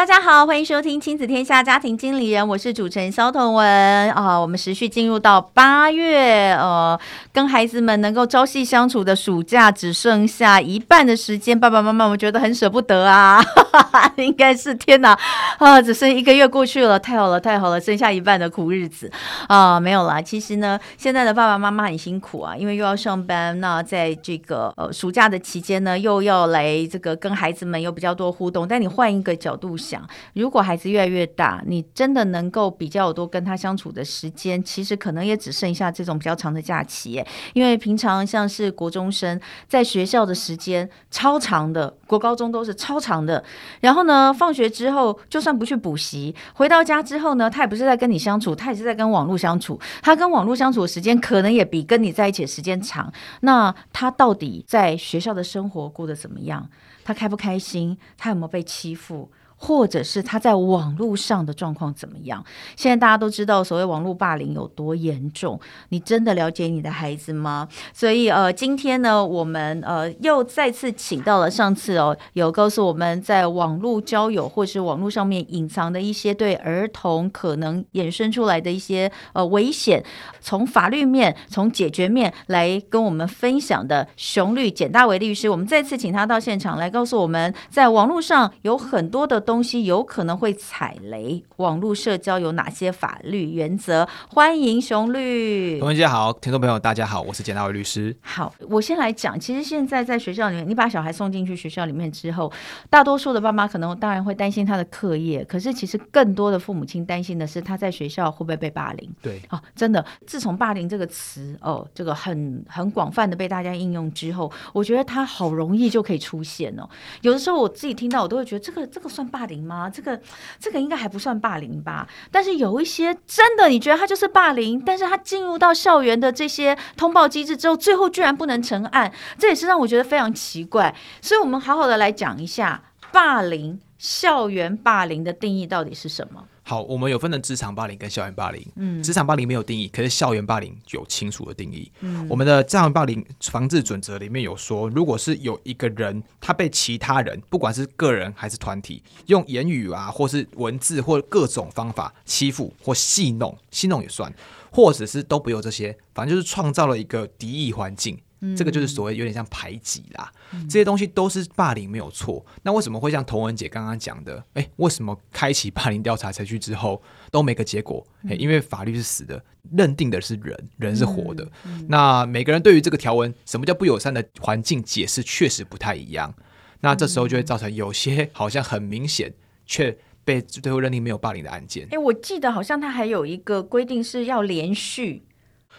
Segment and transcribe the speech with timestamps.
[0.00, 3.66] 大家好，欢迎收听《亲子天下家庭经理人》，我是主持人萧彤文
[4.12, 4.40] 啊。
[4.40, 6.98] 我们持续进入到八月，呃，
[7.34, 15.12] 跟孩子们能够朝夕相处的暑假只剩下一半的时间，爸爸妈妈我觉得很舍不得啊，哈哈，应该是天哪
[15.58, 19.12] 啊，只剩一个月过去了，太好了，太好了，剩下一半的苦日子
[19.48, 20.22] 啊，没有啦。
[20.22, 29.76] 其实呢，现在的爸爸妈妈很辛苦啊，因为又要上班，那在这个呃暑假的期间呢，又要来这个跟孩子们有比较多互动，但你换一个角度。
[29.90, 37.22] 想，如果孩子越来越大，你真的能够比较多跟他相处的时间，其实可能也只剩下这种比较长的假期。
[37.54, 43.42] 因为平常像是国中生在学校的时间超长的，国高中都是超长的。
[43.80, 49.80] 然后呢，放学之后就算不去补习，回到家之后呢，他也不是在跟你相处，他也是在跟网络相处。
[50.02, 53.12] 他跟网络相处的时间可能也比跟你在一起的时间长。
[53.40, 56.68] 那他到底在学校的生活过得怎么样？
[57.02, 57.96] 他开不开心？
[58.16, 59.30] 他有没有被欺负？
[59.62, 62.42] 或者是他在网络上的状况怎么样？
[62.76, 67.68] 现在大家都知道所谓网络霸凌有多严重，你真的了解你的孩子吗？
[67.92, 80.02] 所以呃，今天呢，我们呃又再次请到了上次哦，有告诉我们在网络交友或是网络上面隐藏的一些对儿童可能衍生出来的一些呃危险，
[80.40, 89.40] 从法律面、从解决面来跟我们分享的熊律简大为律师，我们再次请他到现场来告诉我们，在网络上有很多的。
[89.50, 94.06] 东西有可能会踩雷，网络社交有哪些法律原则？
[94.28, 95.80] 欢迎熊律。
[95.80, 98.14] 同学好，听众朋友大家好，我是简大为律师。
[98.20, 102.52] 好，我先来讲，其实现在在学校里面，你把小孩送进去学校里面之后，
[102.88, 109.10] 大多数的爸妈可能当然会担心他的课业，可是其实更多的父母亲担心的是他在学校会不会被霸凌。
[109.20, 116.86] 对，哦，真的，自从霸凌这个词哦，这个很很广泛的被大家应用之后，我觉得它好容易就可以出现哦。
[117.22, 119.26] 有的时候我自己听到，我都会觉得这个这个算。
[119.30, 119.88] 霸凌吗？
[119.88, 120.20] 这个
[120.58, 122.08] 这个应该还不算霸凌吧？
[122.32, 130.92] 但是有一些真的，你觉得他就是霸凌，但是他进入到校园的这些通报机制之后，最后居然不能成案，这也是让我觉得非常奇怪。
[131.22, 132.82] 所以，我们好好的来讲一下
[133.12, 136.44] 霸凌，校园霸凌的定义到底是什么？
[136.70, 138.64] 好，我们有分成职场霸凌跟校园霸凌。
[138.76, 141.90] 嗯，职场霸凌没有定义，可是校园霸凌有清楚的定义。
[141.98, 154.32] 嗯，我们的校园霸凌防治准则里面有说，如果是有一个人他被其他人，不管是个人还是团体，用言语啊，或是文字或各种方法欺负或戏弄，戏弄也算，
[154.70, 158.16] 或者是都不用这些，反正就是创造了一个敌意环境。
[158.56, 162.44] 这个就是所谓有点像排挤啦，嗯、这些东西都是霸凌没有错。
[162.62, 164.42] 那为什么会像童文姐刚刚讲的？
[164.54, 168.06] 哎，为什么开启霸凌调查程序之后都没个结果？
[168.28, 169.42] 诶，因为法律是死的，
[169.72, 171.46] 认定的是人，人是活的。
[171.88, 176.34] 那每个人对于这个条文，什么叫不友善的环境解释确实不太一样。
[176.80, 179.34] 那这时候就会造成有些 好像很明显
[179.66, 181.86] 却被最后认定没有霸凌的案件。
[181.90, 185.24] 诶，我记得好像他还有一个规定是要连续。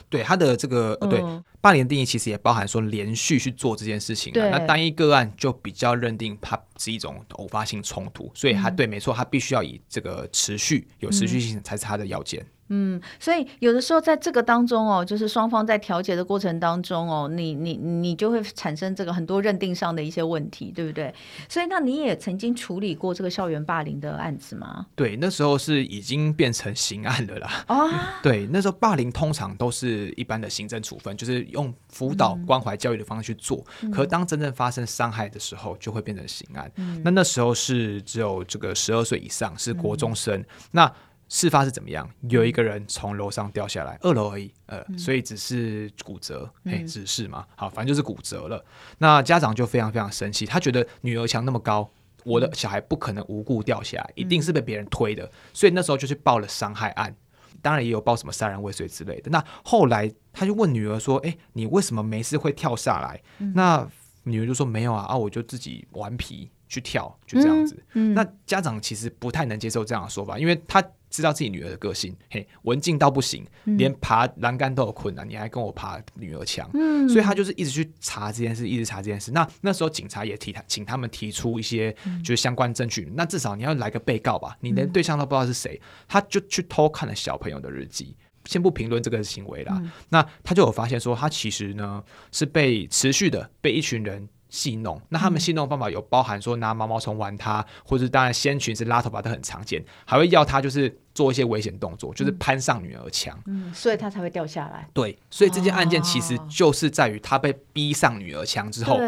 [0.10, 1.22] 对他的这个、嗯、对
[1.62, 4.34] 霸凌定义，其实也包含说连续去做这件事情。
[4.34, 12.42] 对那单一个案就比较认定它是一种偶发性冲突，所以它对，没错，它必须要以这个持续有持续性才是它的要件。
[12.42, 21.14] 嗯嗯，所以有的时候在这个当中哦，就是双方在调解的过程当中哦，你你你就会产生这个很多认定上的一些问题，对不对？
[21.50, 24.86] 所以那你也曾经处理过这个校园霸凌的案子吗？
[24.96, 27.66] 对，那时候是已经变成刑案了啦。
[27.68, 27.90] 啊、哦，
[28.24, 33.64] 对，那时候霸凌通常都是一般的行政处分，就是用辅导关怀教育的方式去做。
[33.82, 36.72] 嗯、可当真正发生伤害的时候，就会变成刑案。
[36.76, 40.40] 嗯、那那时候是只有这个十二岁以上，是国中生。
[40.40, 40.94] 嗯、那
[41.30, 42.10] 事发是怎么样？
[42.30, 48.66] 有一个人从楼上掉下来，二楼而已，呃，嗯、所以只是骨折，嘿，只是嘛，好，反正就是骨折了。
[48.98, 51.90] 那家长就非常非常生气，他觉得女儿墙那么高，
[52.26, 57.16] 我的小孩不可能无故掉下来，一定是被别人推的，所以那时候就去报了伤害案，
[57.62, 59.30] 当然也有报什么杀人未遂之类的。
[59.32, 63.22] 那后来他就问女儿说：“哎，你为什么没事会跳下来？”
[63.56, 63.88] 那
[64.24, 67.82] 女儿就说：“没有啊，啊，我就自己顽皮去跳，就这样子。”
[68.14, 70.84] 那家长其实不太能接受这样的说法，因为他。
[71.12, 79.32] 知道自己女儿的个性，嘿，文静到不行，嗯、连爬栏杆都有困难，你还跟我爬女儿墙，嗯、所以他就是一直去查这件事，一直查这件事。
[79.32, 81.92] 那那时候警察也提他，请他们提出一些
[82.24, 83.04] 就是相关证据。
[83.10, 88.16] 嗯、那至少你要来个被告吧，你连对象都不知道是谁，他就去偷看了小朋友的日记。
[88.46, 89.78] 先不评论这个行为啦。
[89.82, 94.28] 嗯、那他就有发现说，他其实呢是被持续的被一群人。
[94.52, 104.88] 戏弄，那他们戏弄的方法有包含说拿毛毛虫玩它，或者当然掀裙是拉头发都很常见，还会要他就是做一些危险动作，就是攀上女儿墙，嗯，所以他才会掉下来。
[104.94, 109.00] 对，所以这件案件其实就是在于他被逼上女儿墙之后，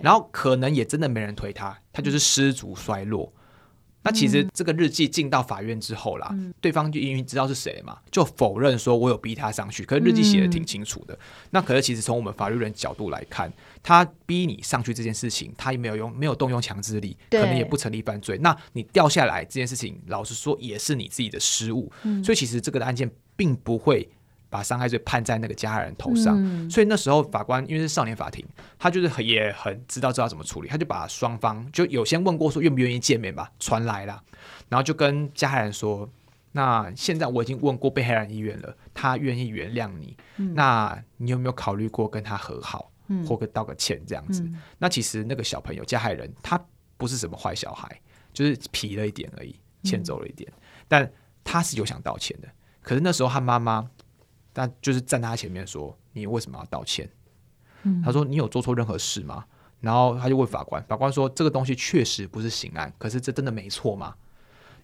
[0.00, 3.30] 然后可能也真的没人推他，他就是失足摔落。
[4.02, 9.84] 那其实这个日记进到法院之后啦，嗯、对方就因为知道是谁嘛，就否认说我有逼他上去。
[9.84, 11.14] 可是日记写的挺清楚的。
[11.14, 11.18] 嗯、
[11.50, 13.52] 那可是其实从我们法律人角度来看，
[13.82, 18.36] 他逼你上去这件事情，他也没有用，没有动用强制力，可能也不成立犯罪。
[18.38, 21.90] 那你掉下来这件事情，老实说也是你自己的失误。
[22.02, 24.08] 嗯、所以其实这个的案件并不会。
[24.52, 28.44] 把伤害罪判在那个加害人头上，嗯、所以那时候法官因为是少年法庭，
[28.78, 34.22] 他就是很也很知道知道怎么处理，他就把双方就有先问过说愿不愿意见面吧，传来了，
[34.68, 36.06] 然后就跟加害人说，
[36.52, 44.42] 那现在我已经问过被害人意愿了，他愿意原谅你，嗯、那你有没有考虑过跟他和好，嗯、或个道个歉这样子？
[44.42, 46.62] 嗯、那其实那个小朋友加害人他
[46.98, 47.98] 不是什么坏小孩，
[48.34, 51.10] 就是皮了一点而已，欠揍了一点，嗯、但
[51.42, 52.48] 他是有想道歉的，
[52.82, 53.88] 可是那时候他妈妈。
[54.52, 57.08] 但就是站在他前面说：“你为什么要道歉？”
[57.84, 59.44] 嗯、他说：“你有做错任何事吗？”
[59.80, 64.14] 然后他就问法官，法官说：“这个东西确实不是刑案，可是这真的没错吗？”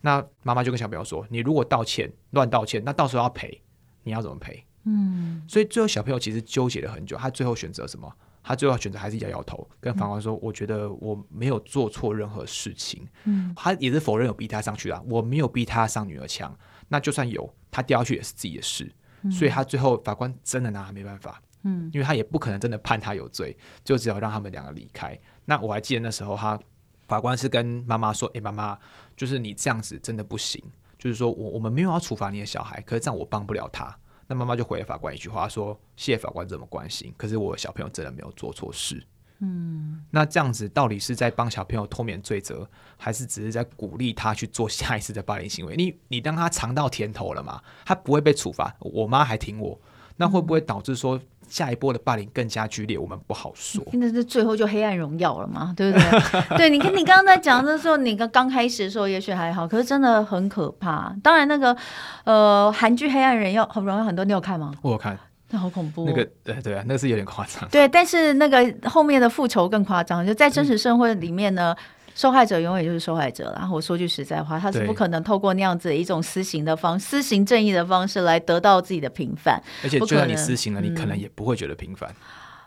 [0.00, 3.60] 那妈妈就跟小朋友说：“你如果道歉乱道歉，那到时候要赔，
[4.02, 8.10] 你要怎么赔？”嗯，所以最后小朋友其实纠结了很久，他最后选择什么？
[8.42, 16.56] 他最后选择还是摇摇头，跟法官说：“嗯、我觉得我没有做错任何事情。”嗯，他也是否认有逼他上去啊，我没有逼他上女儿墙。
[16.88, 18.90] 那就算有，他掉下去也是自己的事。
[19.30, 25.18] 所以他最后法官真的拿他没办法，嗯，因为他也不可能真的判他有罪，就只有让他们两个离开。
[25.44, 26.58] 那我还记得那时候，他
[27.06, 28.78] 法官是跟妈妈说：“诶，妈妈，
[29.16, 30.62] 就是你这样子真的不行，
[30.98, 33.96] 就是说我我们没有要处罚你的小孩，可是这样我帮不了他。”
[34.30, 39.02] 那妈妈就回了法官一句话说：“谢谢法官这么关心，可是我的小朋友真的没有做错事。”
[39.40, 45.76] 嗯，那这样子到底是在帮小朋友脱免罪责，还是只是在鼓励他去做下一次的霸凌行为？
[45.76, 47.60] 你你当他尝到甜头了嘛？
[47.84, 49.78] 他不会被处罚，我妈还挺我，
[50.16, 52.98] 那会不会导致说下一波的霸凌更加剧烈？
[52.98, 53.82] 我们不好说。
[53.92, 55.72] 那这最后就黑暗荣耀了嘛？
[55.76, 56.58] 对不对？
[56.58, 61.14] 对，你看你刚刚在讲的时候，你刚刚开始的时候也许还好，可是真的很可怕。
[61.22, 61.76] 当然那个
[62.24, 64.74] 呃韩剧《黑暗荣耀》很荣耀很多，你有看吗？
[64.82, 65.16] 我有看。
[65.50, 67.66] 那好恐怖，那个对对啊，那个是有点夸张。
[67.70, 73.52] 对，但是那个后面的复仇更夸张，就在真实社会里面呢，嗯、受害者永远就是受害者。
[73.56, 79.62] 然后我说句实在话，他是不可能透过那样子一种私刑的方、私刑正义的方式来得到自己的平反。
[79.82, 82.14] 而且，就算你私刑了，你可能也不会觉得平反。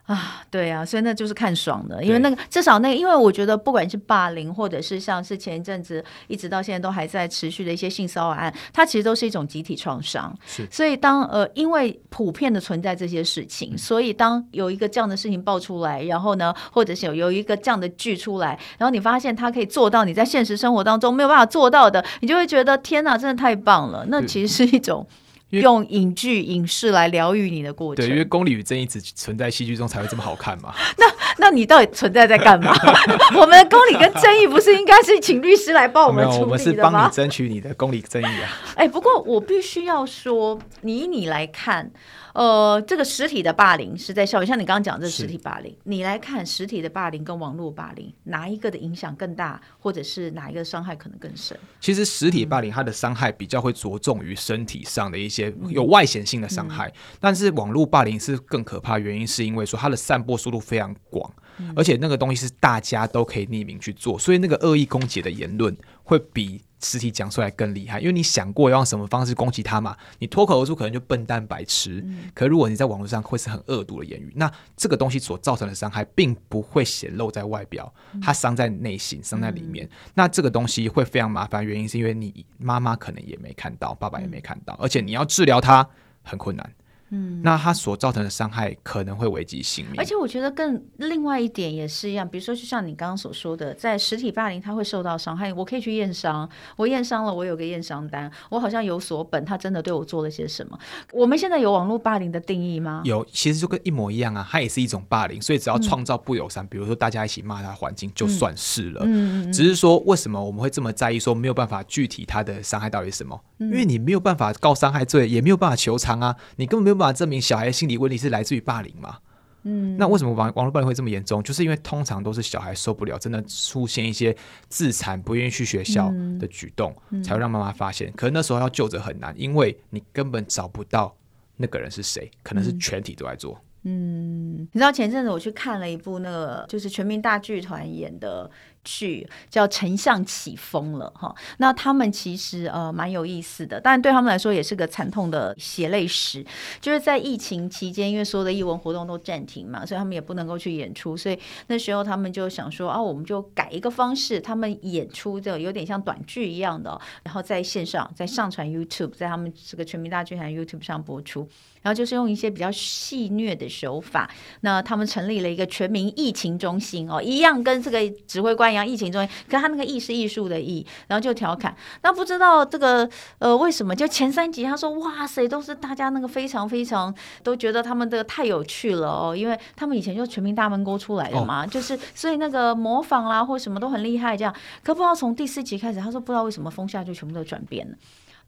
[0.07, 10.35] 嗯啊，对啊，所以那就是看爽的，因为那个至少那个，因为我觉得不管是霸凌，或者是像是前一阵子一直到现在都还在持续的一些性骚扰案，它其实都是一种集体创伤。
[10.45, 24.05] 是，所以当呃，因为普遍的存在这些事情，所以当有一个这样的事情爆出来，然后呢，或者是有有一个这样的剧出来，然后你发现他可以做到你在现实生活当中没有办法做到的，你就会觉得天哪，真的太棒了。
[24.09, 25.07] 那其实是一种。
[25.51, 28.05] 用影剧、影视来疗愈你的过程。
[28.05, 30.73] 对，因为公理与正义只存在戏剧中才会这么好看嘛。
[30.97, 31.05] 那
[31.37, 32.73] 那你到底存在在干嘛？
[33.35, 36.45] 我们的公理跟正义不是应该是请律师来帮我们处理的吗？
[36.45, 38.57] 我们是帮你争取你的公理正义啊。
[38.75, 41.91] 哎、欸，不过我必须要说，你以你来看。
[42.33, 51.57] 呃，这个实体的霸凌是在校园，像你刚刚讲的这实体霸凌，你来看实体的霸凌跟网络霸凌，哪一个的影响更大，或者是哪一个伤害可能更深？
[51.79, 66.61] 其实实体霸凌它的伤害比较会着重于身体上的一些有外显性的伤害，嗯、但是网络霸凌是更可怕，原因是因为说它的散播速度非常广，嗯、而且那个东西是大家都可以匿名去做，所以那个恶意攻击的言论会比。
[66.81, 69.95] 实体讲出来更厉害，因为你想过要用什么方式攻击他嘛？
[70.19, 79.85] 你脱口而出可能就笨蛋白痴，嗯、可如果你在网络上会是很恶毒的言语，那这个东西所造成的伤害并不会显露在外表，它伤在内心，伤在里面。
[79.85, 85.87] 嗯、那这个东西会非常麻烦，原因是因为你妈妈可能也没看到，爸爸也没看到，而且你要治疗它
[86.23, 86.73] 很困难。
[87.11, 89.95] 嗯，那它所造成的伤害可能会危及性命。
[89.97, 95.53] 而且我觉得更另外一点也是一样，比如说就像你刚刚所说的，在实体霸凌，他会受到伤害。
[95.53, 100.77] 我可以去验伤，我验伤了，我有个验伤单，我好像有所本，他真的对我做了些什么？
[101.13, 103.01] 我们现在有网络霸凌的定义吗？
[103.05, 105.41] 有，其实就跟一模一样啊，它也是一种霸凌。
[105.41, 109.01] 所以只要创造不友善，嗯、比如说大家一起骂他环境，就算是了。
[109.05, 111.19] 嗯嗯、只是说为什么我们会这么在意？
[111.19, 113.39] 说没有办法具体他的伤害到底是什么？
[113.59, 117.71] 嗯、因为你没有办法告伤害罪，也没有办法求偿啊，你根本没有办法证明小孩。
[117.71, 119.17] 心理问题是来自于霸凌嘛？
[119.63, 121.43] 嗯，那为什么网网络霸凌会这么严重？
[121.43, 124.35] 就是因为通常都是小孩受不了，真的出现一些
[124.69, 128.11] 自残、不愿意去学校的举动，嗯嗯、才会让妈妈发现。
[128.15, 131.15] 可是那时候要救着很难，因为你根本找不到
[131.57, 133.59] 那个人是谁，可能是全体都在做。
[133.83, 138.49] 嗯，你知道前阵子我去看了一部那个就是全民大剧团演的。
[138.83, 146.45] 剧叫《丞相起风了》哈，那他们其实呃蛮有意思的，但对他们来说也是个惨痛的血泪史。
[146.79, 161.47] 就是在疫情期间，因为所有的艺文活动都暂停嘛，所以他们也不能够去演出，所以那时候他们就想说啊，我们就改一个方式，他们演出的有点像短剧一样的，然后在线上再上传 YouTube，在他们这个全民大剧团 YouTube 上播出，
[161.81, 164.29] 然后就是用一些比较戏谑的手法，
[164.61, 168.81] 那他们成立了一个全民疫情中心哦，一样跟这个指挥官一样。
[168.85, 171.73] 疫情中心，可他那个“艺”是艺术的“艺”，然后就调侃。
[172.03, 173.09] 那不知道这个
[173.39, 173.95] 呃为什么？
[173.95, 184.35] 就前三集他说：“哇塞，都是大家那个非常非常都觉得他们这个太有趣了哦，因为他们以前就全民大闷锅出来的嘛，哦、就是所以那个模仿啦或什么都很厉害。
[184.35, 187.95] 这样，可不知道从第四集开始，他说不知道为什么风向就全部都转变了，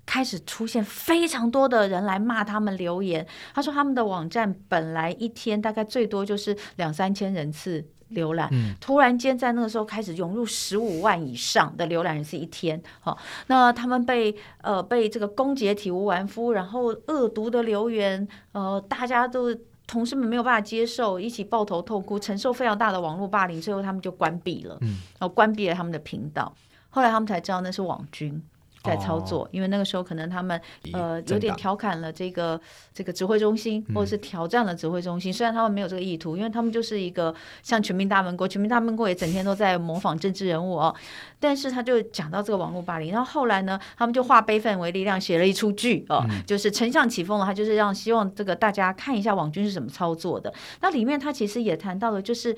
[0.05, 3.25] 开始出现非常多的人来骂他们留言。
[3.53, 7.86] 他说他们的网站本来一天大概最多就是两三千人次。
[8.13, 8.48] 浏览，
[8.79, 13.17] 突然间在那个时候开始涌入十五万以上的浏览人次一天，好，
[13.48, 19.51] 那他们被呃被这个攻击体无完肤，然后恶毒的留言，呃，大家都
[19.88, 26.53] 同事们没有办法接受，一起抱头痛哭，承受非常大的网络霸凌，最后他们就关闭了，然后关闭了他们的频道，
[26.91, 28.39] 后来他们才知道那是网军。
[28.83, 30.59] 在操作，因为那个时候可能他们
[30.91, 32.59] 呃有点调侃了这个
[32.93, 35.31] 这个指挥中心，或者是挑战了指挥中心。
[35.31, 40.93] 虽然他们没有这个意图，因为他们就是一个像全民大闷锅，全民大闷锅也整天都在模仿政治人物哦。
[41.39, 47.45] 但是他就讲到这个网络霸凌，然后后来呢，他们就化悲愤为力量，写了一出剧哦，就是丞相起风了。
[47.45, 50.53] 他就是让希望这个大家看一下网军是怎么操作的。
[50.81, 52.53] 那里面他其实也谈到了，就是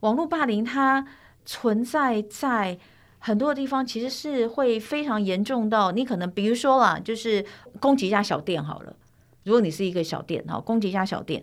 [0.00, 1.06] 网络霸凌它
[1.46, 2.76] 存在在。
[3.18, 7.44] 很多的地方其实是会非常严重到你可能，比如说啦，就是
[7.80, 8.94] 攻击一家小店好了。
[9.44, 11.42] 如果你是一个小店哈，攻击一家小店，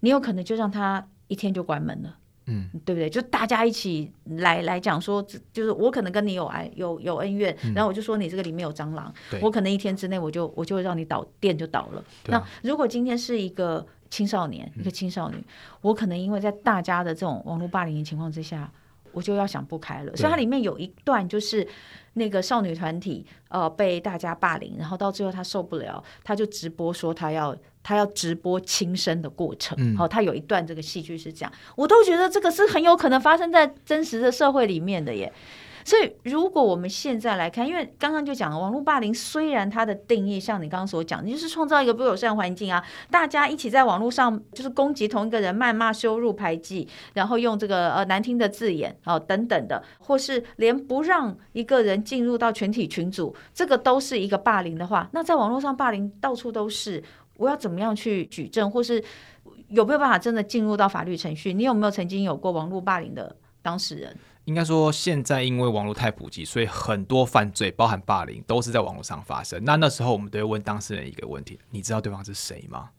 [0.00, 2.16] 你有可能就让他一天就关门了，
[2.46, 3.08] 嗯，对不对？
[3.08, 12.00] 就大家一起来来讲说，就是我可能跟你有爱有有恩怨，然后我就说你这个里面有蟑螂，嗯、我可能一天之内我就我就让你倒店就倒了。
[12.00, 15.44] 啊、那如果今天是一个青少年，一个青少年，嗯、
[15.80, 18.70] 我可能因为在大家的这种网络霸凌的情况之下。
[19.14, 21.66] 我就要想不开了，所以它里面有一段就是
[22.14, 29.76] 那个少女团体呃被大家霸凌，然后到最后她受不了，她就直播说她要她要直播轻生的过程。
[29.80, 35.32] 嗯，好，她有一段这个戏剧是这样，我都觉得这个是很有可能发生在真实的社会里面的耶。
[35.84, 57.04] 所以，如果我们现在来看，因为刚刚就讲了，网络霸凌虽然它的定义像你刚刚所讲，就是创造一个不友善环境啊，大家一起在网络上就是攻击同一个人，谩骂、羞辱、排挤，然后用这个呃难听的字眼哦等等的，或是连不让一个人进入到全体群组，这个都是一个霸凌的话，那在网络上霸凌到处都是，
[57.36, 59.04] 我要怎么样去举证，或是
[59.68, 61.52] 有没有办法真的进入到法律程序？
[61.52, 64.16] 你有没有曾经有过网络霸凌的当事人？
[64.44, 69.62] 应该说，现在因为网络太普及，所以很多犯罪，包含霸凌，都是在网络上发生。
[69.64, 72.90] 那那时候，我们都会问当事人一个问题：你知道对方是谁吗？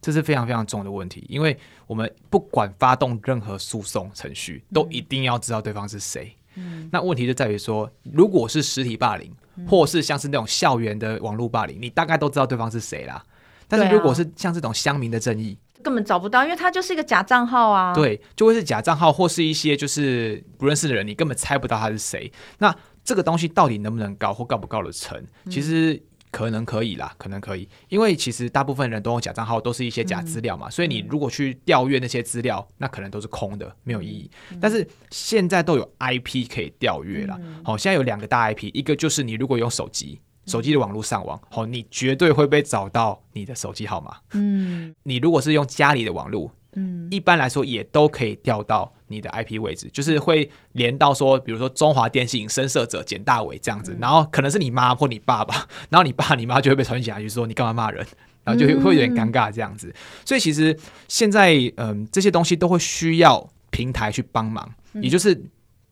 [0.00, 1.56] 这是非常非常重的问题，因为
[1.86, 6.34] 我们不管发动任何诉讼程序，都一定要知道对方是谁。
[6.54, 9.30] 嗯，那问题就在于说，如果是实体霸凌，
[9.68, 13.24] 或是像是那种校园的网络霸凌，你大概都知道对方是谁啦。
[13.68, 17.92] 但是如果是像这种乡民的正义，根本找不到，因为它就是一个假账号啊。
[17.94, 22.30] 对，就会是假账号，或是一些就是不认识的人，你根本猜不到他是谁。
[22.58, 25.22] 那这个东西到底能不能告，或告不告得成？
[25.50, 30.68] 其实可能可以啦，可能可以，因为其实大部分人都用假账号，都是一些假资料嘛。
[30.68, 34.30] 嗯、所以你如果去调阅那些资料，那可能都是空的，没有意义。
[34.50, 37.34] 嗯、但是现在都有 IP 可以调阅了。
[37.64, 40.20] 好、嗯，现在有两个大 IP，一个就是你如果用手机。
[40.50, 44.16] 手机的网络上网，好，你绝对会被找到你的手机号码。
[44.32, 55.54] 嗯，你如果是用家里的网络，嗯，一般来说也都可以调到你的 IP 位置，就是会连到说，比如说中华电信深色者简大伟这样子，然后可能是你妈或你爸爸，
[55.88, 58.04] 然后你爸你妈就会被传起来，就说你干嘛骂人，
[58.42, 59.94] 然后就会有点尴尬这样子。
[60.24, 60.76] 所以其实
[61.06, 65.40] 现在，嗯，这些东西都会需要平台去帮忙，也就是。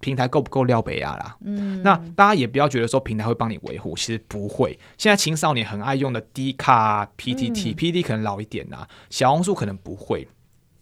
[0.00, 1.36] 平台够不够料北亚啦？
[1.44, 4.78] 嗯，那大家也不要觉得说平台会帮你维护，其实不会。
[4.96, 10.28] 现在青少年很爱用的 D 卡、PTT、PTT 可能老一点呐、啊，小红书可能不会，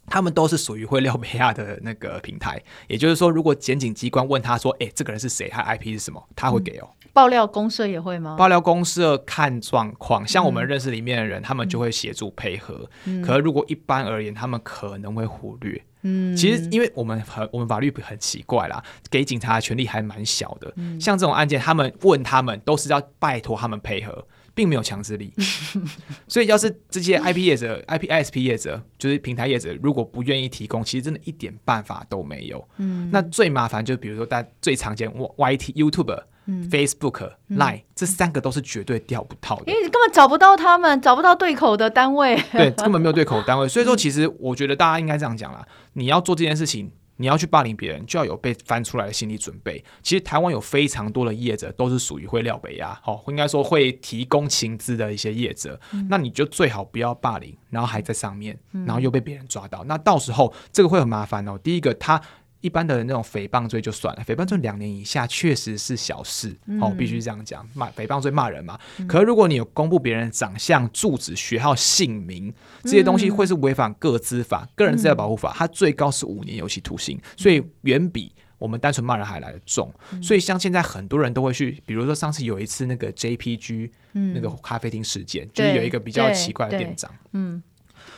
[0.07, 2.63] 他们都是属于会料北亚的那个平台。
[2.89, 5.49] 也就是说，如果检警机关问他说：“哎、欸，这个人是谁？
[5.49, 6.89] 他 IP 是什么？”他会给哦。
[7.13, 8.37] 爆料公社也会吗？
[8.37, 12.89] 爆料公社看状况，像我们认识里面的人，嗯、他们就会协助配合。
[13.07, 15.83] 嗯、可是如果一般而言，他们可能会忽略。
[16.07, 20.73] 嗯，其实因为我们很我们法律很奇怪啦，给警察的权力还蛮小的。
[20.77, 25.33] 嗯、像这种案件，他们问他们都是要拜托他们配合，并没有强制力。
[26.29, 32.69] 所以，要是这些 IP 业者、IP ISP 业者，就是平台业者，如果不愿意提供，其实真的一点办法都没有。
[32.77, 36.23] 嗯，那最麻烦就比如说大家最常见 YT、YouTube。
[36.47, 42.37] 嗯、Facebook、Line、嗯、这三个都是绝对调不到的，因为你根本找不到他们，找不到对口的单位。
[42.53, 43.69] 对， 根本没有对口的单位。
[43.69, 49.83] 所以说，其实我觉得大家应该这样讲啦：你要做这件事情，你要去霸凌别人，就要有被翻出来的心理准备。
[50.03, 55.79] 其实台湾有非常多的业者都是属于会料北亚，好，应该说会提供情资的一些业者。
[55.93, 61.59] 嗯、那你就最好不要霸凌，然后还在上面，然后又被别人抓到，嗯、那到时候这个会很麻烦哦。
[61.59, 62.21] 第一个，他。
[62.61, 68.79] 一般的那种诽谤罪就算了，诽谤罪两年以下确实是小事，嗯、哦，必须这样讲，骂诽谤罪骂人嘛。
[68.99, 79.93] 嗯、可是如果你有公布别人长相、住址、学号、姓名这些东西，会是违反个资法、嗯、个人资料保护法，它最高是五年有期徒刑，所以远比我们单纯骂人还来得重。
[80.13, 87.63] 嗯、所以像现在很多人都会去，比如说上次有一次那个 JPG、嗯、那个咖啡厅事件，就是有一个比较奇怪的店长，嗯，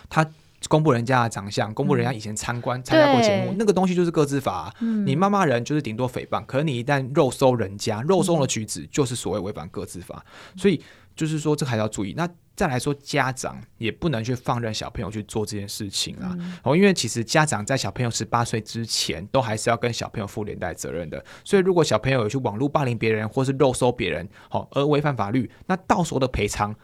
[0.08, 0.26] 他。
[0.68, 4.74] 公布人家的长相，公布人家以前参观、参加过节目，那个东西就是各自法、啊。
[4.80, 10.24] 嗯、你骂骂人就是顶多诽谤，可是你一旦肉搜人家，肉搜的举止就是所谓违反各自法。
[10.52, 10.82] 嗯、所以
[11.14, 12.12] 就是说，这还要注意。
[12.16, 16.36] 那再来说，家长也不能去放任小朋友去做这件事情啊。
[16.64, 21.24] 哦、嗯，因为其实家长在小朋友十八岁之前，都还是要跟小朋友负连带责任的。
[21.44, 26.74] 所以如果小朋友有去网络霸凌别人，或是肉搜别人，好而违反法律，那到时候的赔偿。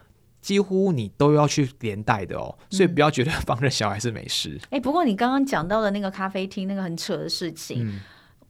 [0.45, 4.51] 几乎你都要去连带的哦，所以不要觉得放任小孩是没事。
[4.65, 8.01] 哎、嗯欸，不过你刚刚讲到的那个咖啡厅那个很扯的事情，嗯、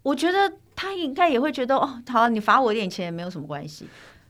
[0.02, 3.86] 我觉得他应该也会觉得哦，好了，你罚我一点钱也没有什么关系。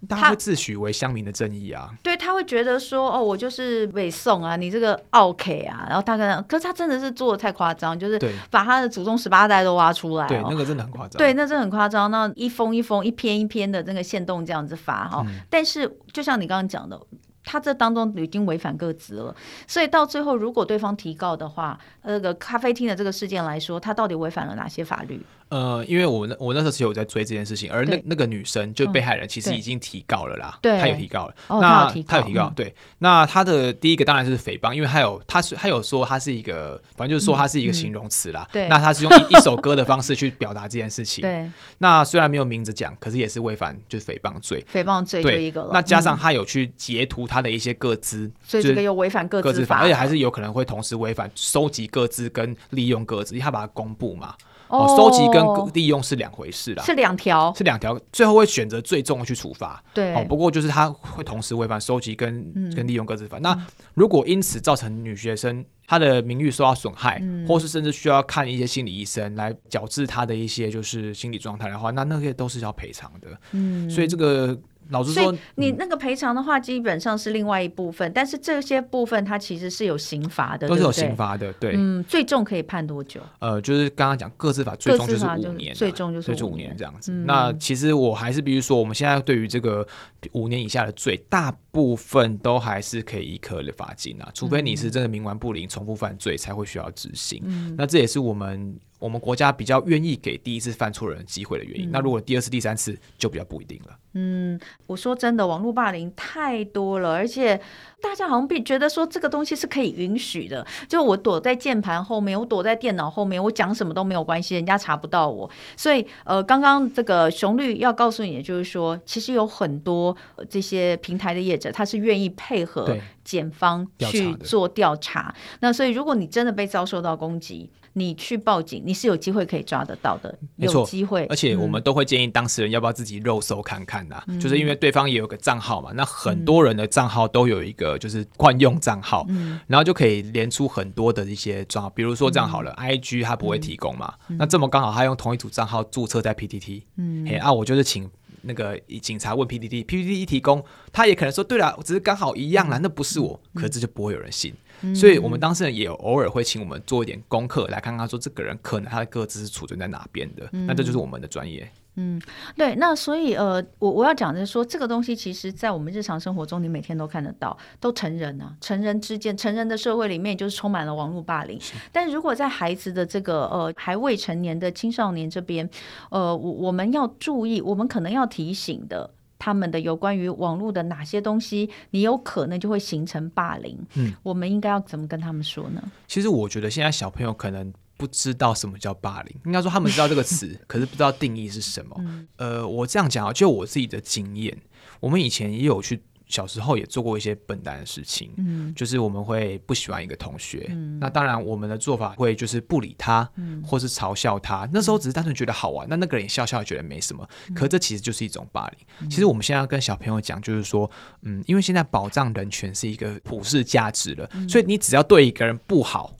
[0.06, 17.00] 他会自诩为乡民的正义啊，对，他会觉得说哦，我就是北宋啊，你这个 OK 啊，然后他可能，可是他真的是做的太夸张，就是把他的祖宗十八代都挖出来、哦，对，那个真的很夸张，对，那真的很夸张，那一封一封、一篇一篇的那个线动这样子发哈，嗯、但是就像你刚刚讲的。
[17.44, 19.36] 他这当中已经违反个资了，
[19.66, 25.24] 所以到最后，如果对方提告的话，那个咖啡厅的这个事件来说，他到底违反了哪些法律？
[25.54, 31.34] 呃，因为我那我那时候其实有在追这件事情，而那那个女生就被害人其实已经提告了啦，对，她有提告了。
[31.46, 32.74] 哦、那她有提告，对。
[32.98, 38.44] 那她的第一个当然是诽谤，因为她有她是她有说她是一个，反正就是说她是一个形容词啦。
[38.50, 41.22] 对、那她是用一一首歌的方式去表达这件事情。
[41.22, 41.48] 对。
[41.78, 44.60] 那虽然没有名字讲，可是也是违反就是诽谤罪。
[44.72, 45.70] 诽谤罪就一个了。
[45.72, 54.34] 那加上她有去截图她的一些个资，所以这个又违反个资法，而且还是有可能会同时违反收集个资跟利用个资，因为她把它公布嘛。
[54.68, 59.82] 哦，收集跟利用是两回事啦，是两条，是两条，最后会选择最重的去处罚。
[59.92, 63.38] 对，哦，不过就是他会同时违反收集跟、嗯、跟利用各自法。
[63.38, 63.56] 那
[63.94, 73.28] 如果因此造成女学生她的名誉受到损害，嗯、或是甚至需要看一些心理医生来矫治她的一些就是心理状态的话，那那些都是要赔偿的。
[73.52, 74.58] 嗯，所以这个。
[74.90, 81.74] 老实说，你那个赔偿的话，基本上是另外一部分，嗯、但是这些部分它其实是有刑罚的，都是有刑罚的，对。
[81.76, 83.20] 嗯，最重可以判多久？
[83.38, 87.12] 呃，就是刚刚讲各自法最重就是五年，最重就是五年这样子。
[87.12, 89.86] 嗯、那其实我还是比如说，我们现在对于这个
[90.32, 97.40] 五年以下的罪，大部分都还是可以一颗的罚金啊，除非你是真的冥顽不灵、重复犯罪才会需要执行。
[97.44, 98.78] 嗯、那这也是我们。
[99.04, 103.94] 我们国家比较愿意给第一次犯错人机会的原因，嗯、那如果第二次、第三次就比较不一定了。
[104.14, 107.60] 嗯，我说真的，网络霸凌太多了，而且
[108.00, 115.50] 大家好像觉得说这个东西是可以允许的，就我躲在键盘后面，我躲在电脑后面，我讲什么都没有关系，人家查不到我。
[115.76, 120.16] 所以，呃，刚刚这个熊律要告诉你的就是说，其实有很多
[120.48, 125.34] 这些平台的业者，他是愿意配合检方去做调查。
[125.60, 131.24] 那所以，如果你真的被遭受到攻击，你去报警，你是有机会可以抓得到的，没错，有机会。
[131.26, 148.10] 而且我们都会建议当事人要不要自己肉搜看看呐、啊，嗯、就是因为对方也有个账号嘛，那很多人的账号都有一个就是惯用账号，嗯、然后就可以连出很多的一些账号，比如说这样好了、嗯、，IG 他不会提供嘛，嗯、那这么刚好他用同一组账号注册在 PTT，嗯，哎啊，我就是请
[148.42, 154.52] 那个警察问 PTT，PTT 一提供，他也可能说对了，只是刚好一样啦，嗯、那不是我，可是这就不会有人信。
[154.94, 160.48] 所以，我们当事人也偶尔会请我们做一点功课，来看看说这个人可能他的个资是储存在哪边的。
[160.52, 161.66] 嗯、那这就是我们的专业。
[161.96, 162.20] 嗯，
[162.56, 162.74] 对。
[162.74, 171.58] 那所以，呃，我我要讲的是说，这个东西其实在我们日常生活中，你每天都看得到，都成人啊，成人之间，成人的社会里面就是充满了网络霸凌。
[171.60, 175.70] 是但如果在孩子的这个呃还未成年的青少年这边，
[176.10, 179.14] 呃，我我们要注意，我们可能要提醒的。
[179.38, 183.78] 他们的有关于网络的哪些东西，你有可能就会形成霸凌？
[183.94, 185.82] 嗯，我们应该要怎么跟他们说呢？
[186.06, 191.94] 其实我觉得现在小朋友可能不知道什么叫霸凌，应该说他们知道这个词， 可是不知道定义是什么。
[191.98, 194.56] 嗯、呃，我这样讲啊，就我自己的经验，
[195.00, 204.68] 我们以前也有去小时候也做过一些笨蛋的事情，嗯，就是我们会不喜欢一个同学，嗯，那当然我们的做法会就是不理他，嗯，或是嘲笑他。
[204.72, 207.28] 那时候只是单纯觉得好玩，那那个人也笑笑觉得没什么。
[207.54, 209.10] 可这其实就是一种霸凌。
[209.10, 210.90] 其实我们现在要跟小朋友讲，就是说，
[211.22, 216.16] 嗯，因为现在保障人权是一个普世价值了，所以你只要对一个人不好，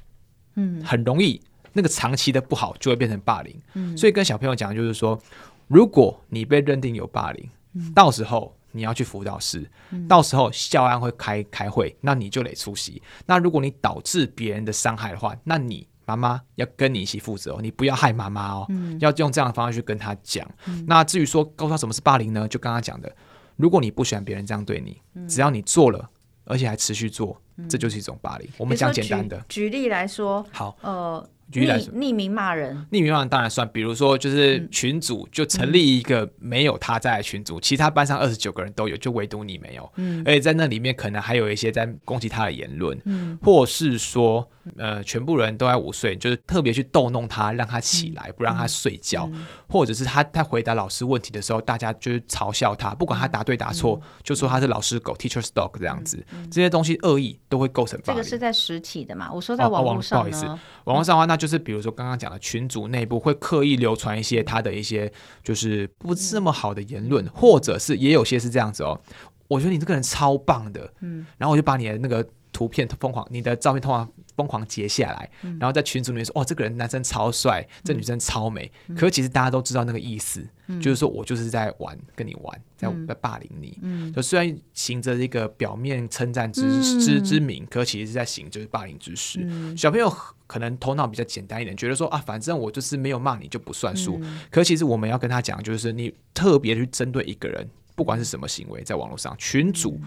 [0.56, 1.40] 嗯，很容易
[1.72, 3.58] 那个长期的不好就会变成霸凌。
[3.72, 5.18] 嗯，所以跟小朋友讲就是说，
[5.66, 7.48] 如果你被认定有霸凌，
[7.94, 8.54] 到时候。
[8.74, 13.00] 你要去辅导室，嗯、到时候校安会开开会，那你就得出席。
[13.24, 20.44] 那如果你导致别人的伤害的话，那你妈妈要跟你一起负责哦，你不要害妈妈哦，嗯、要用这样的方式去跟他讲。
[20.66, 22.48] 嗯、那至于说告诉他什么是霸凌呢？
[22.48, 23.14] 就刚刚讲的，
[23.56, 26.10] 如果你不喜欢别人这样对你，嗯、只要你做了，
[26.44, 28.48] 而且还持续做，嗯、这就是一种霸凌。
[28.58, 31.28] 我们讲简单的，举，举例来说，好，呃。
[31.52, 33.68] 举例来说，匿名骂人，匿名骂人当然算。
[33.72, 39.90] 比如说，就是群组就成立一个没有他在的群组，嗯、其他班上二十九个人都有，就唯独你没有。
[39.96, 49.30] 嗯，而且在那里面可能还有一些在攻击他的言论，嗯，或是说，呃，全部人都在午睡，就是特别去逗弄他，让他起来，不让他睡觉，
[49.68, 58.16] 或者是他他回答老师问题的时候，大家就是嘲笑他，不管他答对答错，嗯、就说他是老师狗 （teacher's dog） 这样子，这些东西恶意都会构成霸凌。
[58.16, 59.32] 这个是在实体的嘛？
[59.32, 60.46] 我说在网络上、哦哦、不好意思，
[60.84, 65.10] 网络上的话，那就是比如说刚刚讲的群组内部会刻意流传一些他的一些
[65.42, 69.00] 就是不这么好的言论，或者是也有些是这样子哦。
[69.48, 78.70] 我觉得你这个人超棒的，嗯，然后我就把你的那个图片疯狂，你的照片疯狂疯狂截下来，然后在群组里面说，哦，这个人男生超帅，这女生超美。
[78.96, 80.42] 可是其实大家都知道那个意思，
[80.80, 84.12] 就是说我就是在玩，跟你玩，在在霸凌你。
[84.12, 86.62] 就虽然行着一个表面称赞之
[86.98, 89.46] 之之名，可其实是在行就是霸凌之实。
[89.76, 90.12] 小朋友
[90.46, 94.20] 可能头脑比较简单一点，觉得说啊，反正我就是没有骂你就不算数。
[94.50, 100.00] 可其实我们要跟他讲，就是你特别去针对一个人，不管是什么行为，在网络上群组、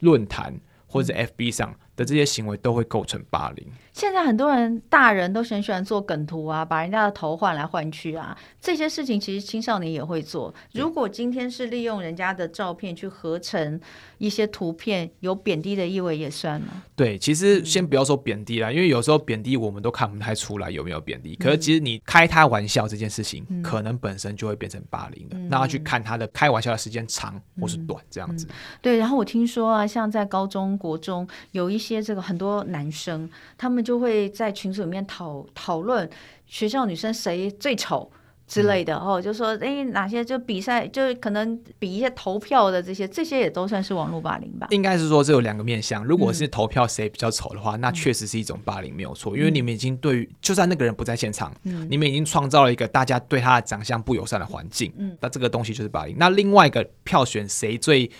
[0.00, 0.54] 论坛
[0.86, 1.74] 或者 FB 上。
[1.96, 3.66] 的这些行为都会构成霸凌。
[3.92, 10.52] 现在很多人大人都很喜欢做梗图啊，把人家的头换来换去啊，这些事情其实青少年也会做。
[10.72, 13.80] 如果今天是利用人家的照片去合成
[14.18, 16.82] 一些图片，有贬低的意味也算吗？
[16.96, 21.36] 对，其实先不要说贬低啦，因为有时候贬低我们都看不太出来有没有贬低。
[21.36, 25.38] 可是其实你开他玩笑这件事情，可能本身就会变成霸凌的。
[25.38, 28.48] 那要去看他的开玩笑的时间长或是短这样子。
[28.82, 32.24] 对，然后我听说啊，像在高中国中有一些这个。
[32.24, 36.08] 很多男生，他们就会在群组里面讨讨论
[36.46, 38.10] 学校女生谁最丑
[38.46, 44.66] 之类的，哦、嗯，就说哎，哪些就比赛，就可能比一些投票的这些，这些也都算是网络霸凌吧？
[44.70, 56.16] 应该是说这有两个面向，如果是投票谁比较丑的话，嗯、那确实是一种霸凌，没有错，因为你们已经对于就算那个人不在现场，嗯、你们已经创造了一个大家对他的长相不友善的环境，嗯，那这个东西就是霸凌。
[56.18, 58.10] 那另外一个票选谁最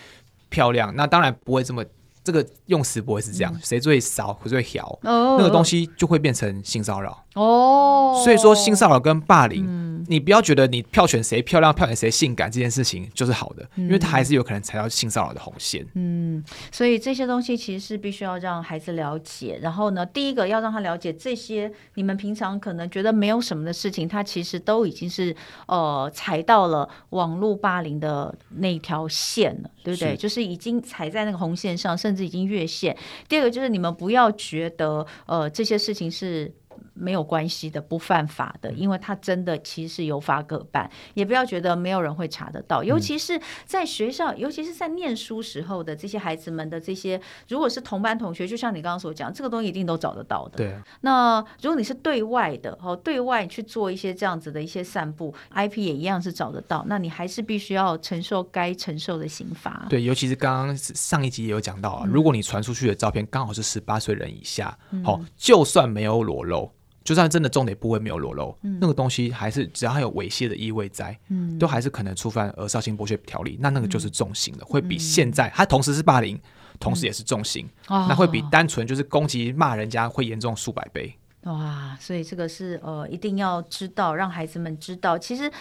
[0.50, 1.82] 漂亮，那当然不会这么。
[2.24, 7.23] 这个用词不会是这样，谁最骚，谁最小，那个东西就会变成性骚扰。
[7.34, 15.84] 哦，所以说性骚扰跟霸凌，嗯、你不要觉得你票选谁漂亮、票选谁性感这件事情就是好的，嗯、因为他还是有可能踩到性骚扰的红线。
[15.94, 19.58] 嗯，所以这些东西其实是必须要让孩子了解。
[19.60, 25.34] 然后呢，第一个要让他了解这些你们平常可能觉得没有什么的事情，他其实都已经是
[25.66, 30.10] 呃踩到了网络霸凌的那条线了，对不对？
[30.12, 32.96] 是就是已经踩在那个红线上，甚至已经越线。
[33.28, 36.52] 第二个就是你们不要觉得呃这些事情是。
[36.94, 42.82] 没有关系的，不犯法的，因为他真的其实有法可办，也不要觉得没有人会查得到。
[42.82, 50.56] 尤其是在学校，嗯、尤其是在念书时候的这些孩子们的这些，如果是同班同学，就像你刚刚所讲，这个东西一定都找得到的。
[50.56, 50.74] 对。
[51.00, 56.84] 那如果你是对外的，哦，对外去做一些这样子的一些散布，IP 也一样是找得到。
[56.86, 59.86] 那你还是必须要承受该承受的刑罚。
[59.90, 66.70] 对，尤其是刚刚上一集也有讲到啊，嗯、如果你传出去的照片刚好是十八岁人以下，好、嗯，就算没有裸露。
[67.04, 73.58] 就算真的重点部位没有裸露，嗯、那个东西还是只要它有猥亵的意味在，嗯、都还是可能触犯儿少性剥削条例。
[73.60, 76.40] 那那个就是重刑的，嗯、会比现在它同时是霸凌，
[76.80, 81.14] 同时也是重刑，嗯、那会比单纯就是攻击骂人家会严重数百倍。
[81.42, 85.52] 哇，所以这个是呃一定要知道，让孩子们知道，其实。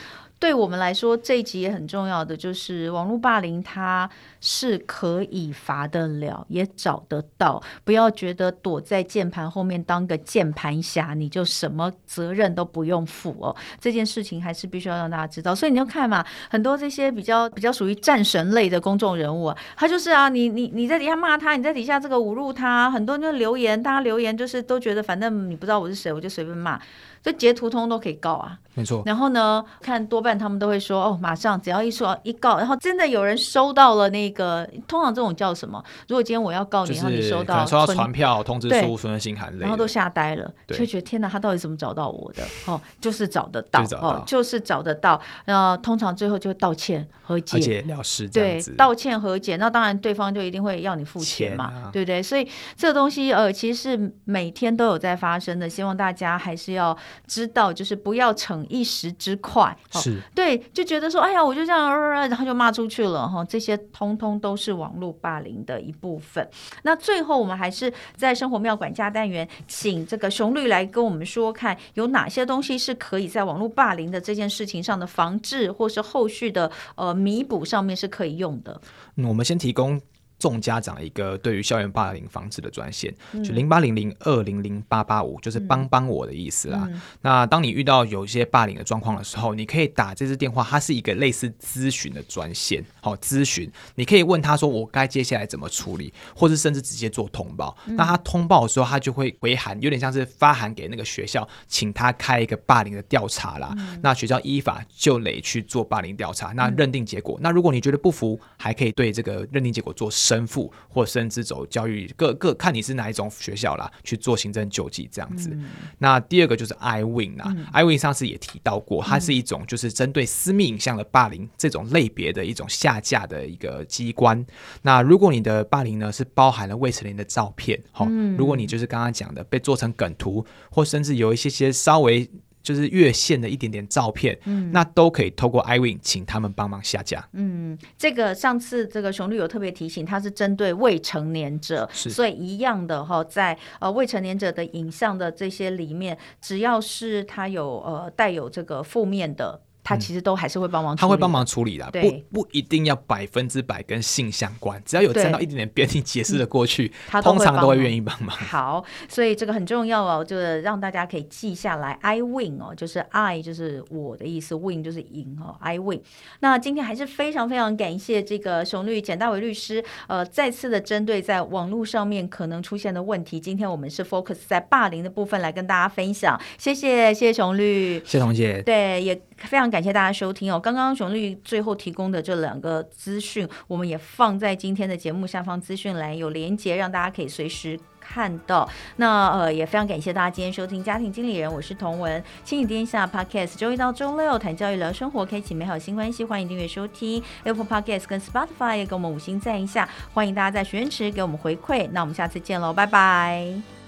[0.44, 4.10] 对我们来说，这一集也很重要的就是网络霸凌，它
[4.42, 7.64] 是可以罚得了，也找得到。
[7.86, 13.56] 不要觉得躲在键盘后面当个键盘侠，你就什么责任都不用负哦。
[13.80, 15.56] 这件事情还是必须要让大家知道。
[15.56, 26.78] 所以你要看嘛，很多这些比较比较属于战神类的公众人物啊，他就是啊，你你你在底下骂他，你在底下这个侮辱他，很多人就留言，大家留言就是都觉得反正你不知道我是谁，我就随便骂。
[27.24, 29.02] 这截图通都可以告啊，没错。
[29.06, 30.34] 然后呢，看多半。
[30.44, 35.82] 他们都会说哦，马上只要一说一告，然后真的有人收到了那个，通常这种叫什么？
[36.08, 42.44] 如果今天我要告你，然后你收到收到传票、通知书、存证信函，然后都吓呆了，就觉得天哪，他到底怎么找到我的？
[42.66, 45.22] 哦，就是找得到，哦，就是找得到。
[45.46, 49.56] 那通常最后就道歉和解了事，对，道歉和解。
[49.56, 52.22] 那当然对方就一定会要你付钱嘛，钱啊、对不对？
[52.22, 55.70] 所以这个东西呃，其实是每天都有在发生的。
[55.70, 56.98] 希望大家还是要
[57.28, 63.48] 知道，就是不要逞一时之快，是、哦、对，就觉得说，哎呀，我就这样，然后就骂出去了哈、哦。
[63.50, 66.48] 这些通通都是网络霸凌的一部分。
[66.84, 78.80] 那最后我们还是在生活妙管家单元，请这个熊律来跟我们说，看有哪些东西是可以在网络霸凌的这件事情上的防治，或是后续的呃弥补上面是可以用的。
[79.16, 80.02] 嗯，我们先提供。
[80.44, 86.86] 众家长一个对于校园霸凌防治的专线，就零八零零二零零八八五，就是帮帮我的意思啦。
[86.92, 92.84] 嗯、那当你遇到有一些霸凌的状况的时候，你可以打这支电话，它是一个类似咨询的专线。
[93.00, 97.74] 好，咨询你可以问他说，我该接下来怎么处理，或是甚至直接做通报。
[97.86, 103.74] 嗯、那他通报的时候，他就会回函，有点像是发函给那个学校，请他开一个霸凌的调查啦。
[103.78, 107.38] 嗯、那学校依法就得去做霸凌调查，那认定结果。
[107.40, 115.50] 嗯、那如果你觉得不服，还可以对这个认定结果做申复，或甚至走教育各各看你是哪一种学校啦，去做行政救济这样子。
[115.52, 115.66] 嗯、
[116.00, 124.44] 那第二个就是 iwin 啊、嗯、iwin 上次也提到过，它是一种就是针对私密影像的霸凌这种类别的一种下架的一个机关。
[124.82, 132.30] 那如果你的霸凌呢是包含了未成年的照片，哈、嗯，如果你就是刚刚讲的被做成梗图，或甚至有一些些稍微。
[132.64, 137.28] 就是越线的一点点照片，嗯，那都可以透过 iwin 请他们帮忙下架。
[137.34, 149.62] 嗯，这个上次这个熊律有特别提醒，它是针对未成年者，所以一样的哈，在呃未成年者的影像的这些里面，只要是他有呃带有这个负面的。
[149.84, 158.36] 他其实都还是会帮忙，他会帮忙处理的，不不一定要百分之百跟性相关，只要有沾到一点点边，你解释的过去，他通常都会愿意帮忙。
[158.36, 166.02] 好，所以这个很重要哦，就是让大家可以记下来，iwin 哦，就是 I 就是我的意思，win 就是赢哦，iwin。
[166.40, 179.22] 那今天还是非常非常感谢这个熊律简大伟律师，呃，再次的针对在网络上面可能出现的问题，今天我们是 focus 在霸凌的部分来跟大家分享，谢谢谢谢熊律，谢谢童姐，对也。
[179.44, 180.60] 非常感谢大家收听哦！
[180.60, 188.68] 刚刚熊律最后提供的这两个资讯，我们也放在今天的节目下方资讯栏有连接，让大家可以随时看到。
[188.96, 196.24] 那呃，也非常感谢大家今天收听《家庭经理人》，我是童文，亲子天下 Podcast，周一到周六谈教育聊生活，开启美好新关系。
[196.24, 199.88] 欢迎订阅收听 Apple Podcast 跟 Spotify，也给我们五星赞一下。
[200.14, 201.88] 欢迎大家在许愿池给我们回馈。
[201.92, 203.83] 那我们下次见喽，拜拜。